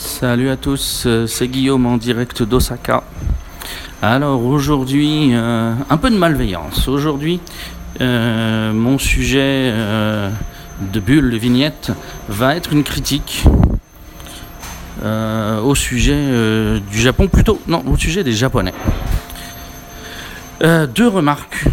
[0.00, 3.04] Salut à tous, euh, c'est Guillaume en direct d'Osaka.
[4.00, 6.88] Alors aujourd'hui, euh, un peu de malveillance.
[6.88, 7.38] Aujourd'hui,
[8.00, 9.70] euh, mon sujet
[10.80, 11.92] de bulle, de vignette,
[12.30, 13.44] va être une critique
[15.04, 18.72] au sujet du Japon, plutôt, non, au sujet des Japonais.
[20.62, 21.66] deux remarques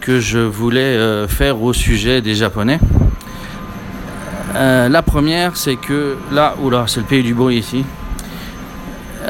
[0.00, 2.78] que je voulais faire au sujet des Japonais.
[4.54, 7.84] Euh, la première, c'est que là, oula, c'est le pays du bruit ici.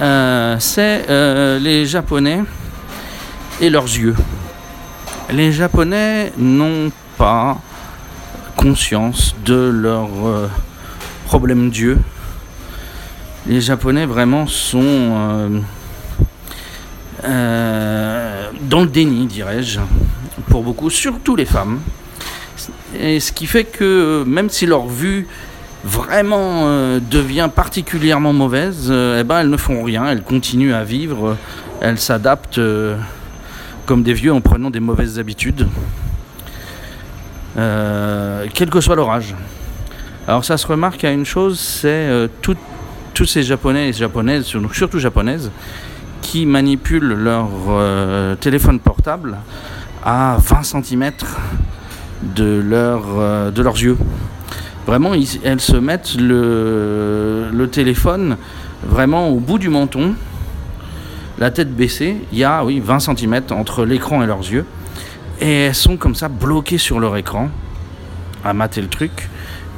[0.01, 2.43] Euh, c'est euh, les Japonais
[3.61, 4.17] et leurs yeux.
[5.31, 7.59] Les Japonais n'ont pas
[8.57, 10.09] conscience de leur
[11.27, 11.99] problème d'yeux.
[13.47, 15.63] Les Japonais vraiment sont
[17.23, 19.81] dans le déni, dirais-je,
[20.49, 21.81] pour beaucoup, surtout les femmes.
[22.99, 25.27] Et ce qui fait que même si leur vue
[25.85, 30.85] vraiment euh, devient particulièrement mauvaise, euh, eh ben, elles ne font rien, elles continuent à
[30.85, 31.37] vivre,
[31.81, 32.97] elles s'adaptent euh,
[33.87, 35.67] comme des vieux en prenant des mauvaises habitudes,
[37.55, 39.35] quel que soit leur âge.
[40.27, 45.51] Alors ça se remarque à une chose, c'est tous ces Japonais et Japonaises, surtout japonaises,
[46.23, 47.51] qui manipulent leur
[48.39, 49.37] téléphone portable
[50.05, 51.11] à 20 cm
[52.23, 53.97] de, leur, euh, de leurs yeux.
[54.87, 55.13] Vraiment,
[55.45, 58.37] elles se mettent le, le, téléphone
[58.85, 60.15] vraiment au bout du menton,
[61.39, 62.17] la tête baissée.
[62.33, 64.65] Il y a, oui, 20 cm entre l'écran et leurs yeux.
[65.41, 67.49] Et elles sont comme ça bloquées sur leur écran
[68.45, 69.29] à mater le truc.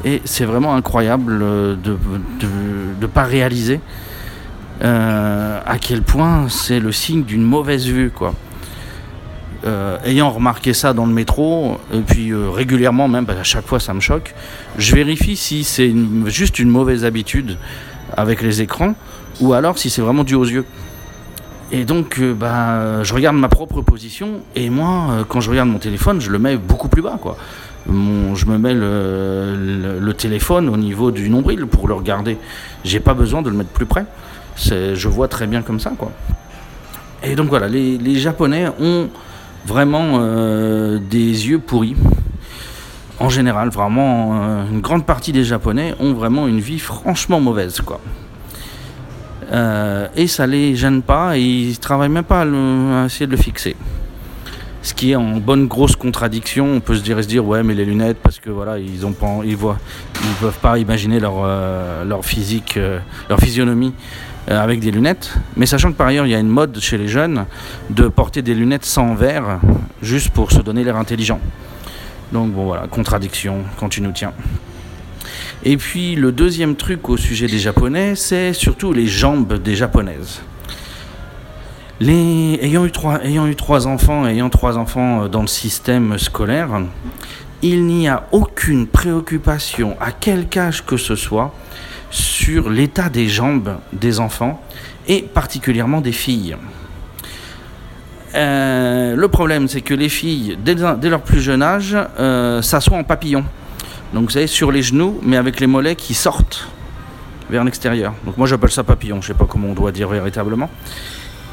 [0.04, 1.96] Et c'est vraiment incroyable de
[3.00, 3.80] ne pas réaliser
[4.82, 8.34] euh, à quel point c'est le signe d'une mauvaise vue, quoi.
[9.66, 13.80] Euh, ayant remarqué ça dans le métro, et puis euh, régulièrement même, à chaque fois
[13.80, 14.34] ça me choque,
[14.76, 15.90] je vérifie si c'est
[16.26, 17.56] juste une mauvaise habitude
[18.14, 18.94] avec les écrans,
[19.40, 20.66] ou alors si c'est vraiment dû aux yeux.
[21.72, 25.78] Et donc, euh, bah, je regarde ma propre position, et moi, quand je regarde mon
[25.78, 27.38] téléphone, je le mets beaucoup plus bas, quoi.
[27.88, 32.36] je me mets le, téléphone au niveau du nombril pour le regarder.
[32.84, 34.04] J'ai pas besoin de le mettre plus près.
[34.58, 36.12] Je vois très bien comme ça, quoi.
[37.22, 39.08] Et donc voilà, les Japonais ont
[39.66, 41.96] vraiment euh, des yeux pourris.
[43.20, 47.80] En général, vraiment, euh, une grande partie des Japonais ont vraiment une vie franchement mauvaise,
[47.80, 48.00] quoi.
[49.52, 53.36] Euh, et ça les gêne pas et ils travaillent même pas à, essayer de le
[53.36, 53.76] fixer.
[54.84, 57.74] Ce qui est en bonne grosse contradiction, on peut se dire, se dire ouais mais
[57.74, 59.78] les lunettes parce que voilà ils ont pas, ils voient,
[60.22, 61.36] ils peuvent pas imaginer leur
[62.04, 62.78] leur physique,
[63.28, 63.94] leur physionomie
[64.50, 65.32] euh, avec des lunettes.
[65.56, 67.46] Mais sachant que par ailleurs, il y a une mode chez les jeunes
[67.88, 69.58] de porter des lunettes sans verre,
[70.02, 71.40] juste pour se donner l'air intelligent.
[72.30, 74.34] Donc bon voilà, contradiction quand tu nous tiens.
[75.64, 80.42] Et puis le deuxième truc au sujet des Japonais, c'est surtout les jambes des Japonaises.
[82.00, 86.82] Ayant, eu trois, enfants, ayant trois enfants euh, dans le système scolaire,
[87.62, 91.54] il n'y a aucune préoccupation à quel âge que ce soit
[92.10, 94.60] sur l'état des jambes des enfants
[95.06, 96.56] et particulièrement des filles.
[98.34, 103.04] Euh, le problème, c'est que les filles, dès, leur plus jeune âge, euh, s'assoient en
[103.04, 103.44] papillon.
[104.12, 106.68] Donc, vous savez, sur les genoux, mais avec les mollets qui sortent
[107.48, 108.14] vers l'extérieur.
[108.24, 109.20] Donc, moi, j'appelle ça papillon.
[109.20, 110.68] Je ne sais pas comment on doit dire véritablement.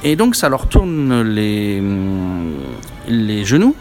[0.03, 1.81] Et donc ça leur tourne les,
[3.45, 3.75] genoux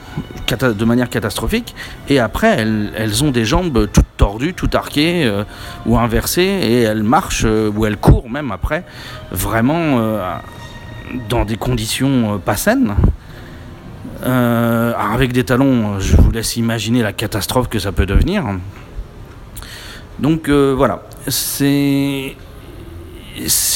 [0.60, 1.74] de manière catastrophique.
[2.08, 5.44] Et après, elles, ont des jambes toutes tordues, toutes arquées euh,
[5.86, 6.42] ou inversées.
[6.42, 8.84] Et elles marchent euh, ou elles courent même après,
[9.30, 10.34] vraiment euh,
[11.28, 12.94] dans des conditions pas saines.
[14.22, 18.44] avec des talons, je vous laisse imaginer la catastrophe que ça peut devenir.
[20.18, 22.36] Donc voilà, c'est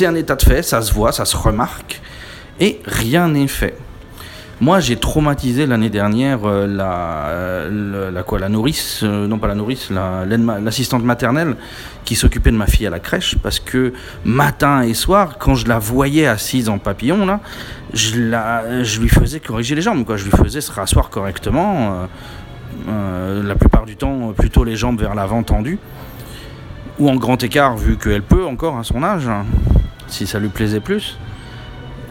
[0.02, 2.02] un état de fait, ça se voit, ça se remarque
[2.60, 3.76] et rien n'est fait.
[4.60, 9.48] Moi, j'ai traumatisé l'année dernière euh, la, euh, la, quoi, la nourrice, euh, non pas
[9.48, 11.56] la nourrice, l'assistante maternelle
[12.04, 13.92] qui s'occupait de ma fille à la crèche parce que
[14.24, 17.40] matin et soir, quand je la voyais assise en papillon, là,
[17.92, 20.16] je, la, je lui faisais corriger les jambes, quoi.
[20.16, 22.08] je lui faisais se rasseoir correctement.
[22.86, 25.78] la plupart du temps, plutôt les jambes vers l'avant tendues
[26.98, 29.44] ou en grand écart, vu qu'elle peut encore à son âge, hein,
[30.06, 31.18] si ça lui plaisait plus.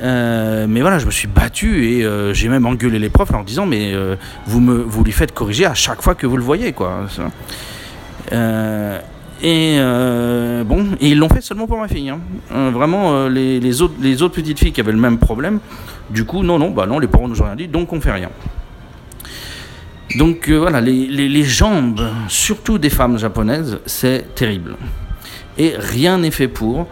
[0.04, 3.44] Euh, mais voilà, je me suis battu et euh, j'ai même engueulé les profs en
[3.44, 6.44] disant mais euh, vous me vous lui faites corriger à chaque fois que vous le
[6.44, 7.06] voyez quoi.
[9.42, 9.78] et
[10.66, 12.10] bon, ils l'ont fait seulement pour ma fille.
[12.10, 12.20] Hein.
[12.72, 15.60] vraiment, les, autres, les petites filles qui avaient le même problème,
[16.10, 18.12] du coup, non, non, bah non, les parents nous ont rien dit, donc on fait
[18.12, 18.30] rien.
[20.18, 24.76] Donc voilà, les, les, jambes, surtout des femmes japonaises, c'est terrible.
[25.58, 26.88] et rien n'est fait pour.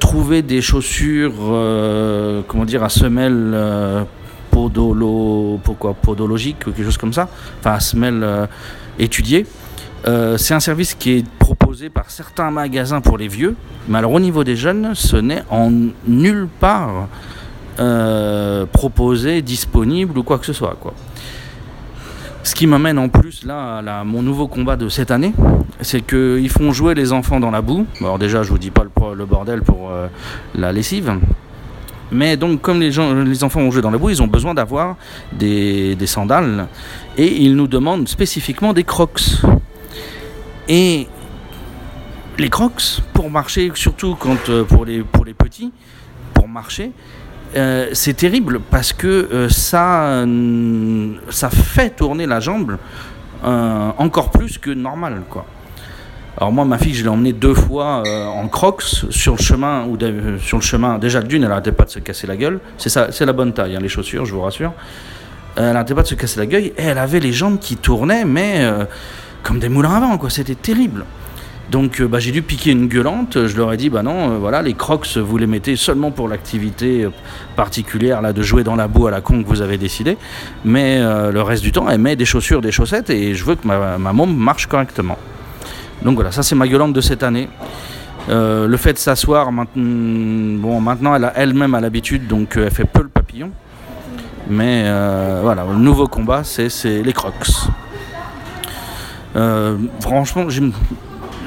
[0.00, 1.34] Trouver des chaussures,
[2.46, 3.56] comment dire, à semelle
[4.50, 7.28] podolo, pourquoi, podologique ou quelque chose comme ça,
[7.60, 8.48] enfin à semelle
[8.98, 9.46] étudiée.
[10.04, 13.54] c'est un service qui est proposé par certains magasins pour les vieux,
[13.88, 15.70] mais alors au niveau des jeunes, ce n'est en
[16.06, 17.08] nulle part
[17.80, 20.76] euh, proposé, disponible ou quoi que ce soit.
[20.80, 20.94] Quoi.
[22.48, 25.34] Ce qui m'amène en plus là à mon nouveau combat de cette année,
[25.82, 27.84] c'est qu'ils font jouer les enfants dans la boue.
[28.00, 30.08] Alors déjà, je vous dis pas le, bordel pour euh,
[30.54, 31.12] la lessive.
[32.10, 32.98] Mais donc, comme les,
[33.44, 34.96] enfants vont jouer dans la boue, ils ont besoin d'avoir
[35.30, 36.68] des, sandales.
[37.18, 39.42] Et ils nous demandent spécifiquement des crocs.
[40.68, 41.06] Et
[42.38, 44.16] les crocs, pour marcher, surtout
[44.48, 45.70] euh, pour les petits,
[46.32, 46.92] pour marcher,
[47.56, 50.24] euh, c'est terrible parce que euh, ça,
[51.30, 52.76] ça fait tourner la jambe
[53.44, 55.22] euh, encore plus que normal.
[55.28, 55.46] Quoi.
[56.36, 59.98] Alors moi, ma fille, je l'ai emmenée deux fois en crocs sur le chemin, ou
[60.40, 60.98] sur le chemin.
[60.98, 62.60] Déjà d'une, elle n'arrêtait pas de se casser la gueule.
[62.76, 64.72] C'est ça, c'est la bonne taille, hein, les chaussures, je vous rassure.
[65.56, 68.24] elle n'arrêtait pas de se casser la gueule et elle avait les jambes qui tournaient,
[68.24, 68.68] mais
[69.42, 70.30] comme des moulins à vent, quoi.
[70.30, 71.04] C'était terrible.
[71.70, 74.38] Donc euh, bah, j'ai dû piquer une gueulante, je leur ai dit bah non, euh,
[74.38, 77.10] voilà, les crocs vous les mettez seulement pour l'activité euh,
[77.56, 80.16] particulière là de jouer dans la boue à la con que vous avez décidé,
[80.64, 83.66] mais le reste du temps elle met des chaussures, des chaussettes et je veux que
[83.66, 85.18] ma, ma môme marche correctement.
[86.02, 87.48] Donc voilà, ça c'est ma gueulante de cette année.
[88.28, 93.02] le fait de s'asseoir, bon, maintenant elle a elle-même a l'habitude, donc elle fait peu
[93.02, 93.50] le papillon.
[94.48, 94.84] Mais
[95.42, 97.34] voilà, le nouveau combat, c'est les crocs.
[100.00, 100.48] franchement,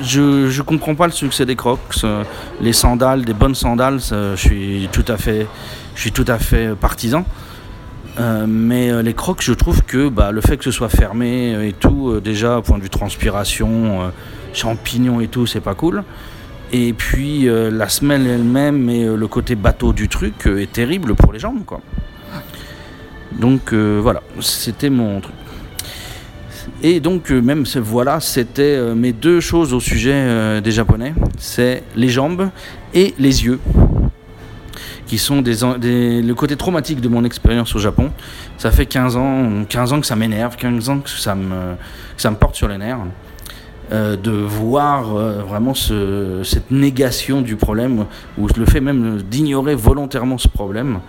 [0.03, 1.79] je, je comprends pas le succès des crocs.
[2.03, 2.23] Euh,
[2.59, 5.47] les sandales, des bonnes sandales, je suis tout à fait,
[5.95, 7.25] fait partisan.
[8.19, 11.67] Euh, mais euh, les crocs, je trouve que bah, le fait que ce soit fermé
[11.67, 14.11] et tout, déjà au point de vue transpiration,
[14.53, 16.03] champignons et tout, c'est pas cool.
[16.73, 21.39] Et puis la semelle elle-même et le côté bateau du truc est terrible pour les
[21.39, 21.81] jambes, quoi.
[23.33, 25.35] Donc voilà, c'était mon truc.
[26.83, 31.13] Et donc, euh, même voilà, c'était euh, mes deux choses au sujet euh, des Japonais
[31.37, 32.49] c'est les jambes
[32.93, 33.59] et les yeux,
[35.05, 38.11] qui sont des, le côté traumatique de mon expérience au Japon.
[38.57, 41.75] Ça fait 15 ans, 15 ans que ça m'énerve, 15 ans que ça me,
[42.17, 42.99] ça me porte sur les nerfs.
[43.91, 48.05] de voir vraiment ce, cette négation du problème,
[48.37, 50.99] ou le fait même d'ignorer volontairement ce problème,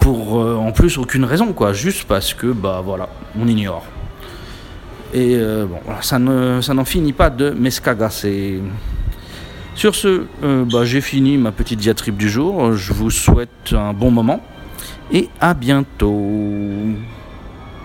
[0.00, 3.08] pour en plus aucune raison, quoi, juste parce que, bah voilà,
[3.38, 3.84] on ignore.
[5.14, 8.60] Et euh, bon, ça, ne, n'en finit pas de m'escagasser.
[9.74, 12.74] Sur ce, euh, bah, j'ai fini ma petite diatribe du jour.
[12.74, 14.42] Je vous souhaite un bon moment
[15.12, 16.26] et à bientôt.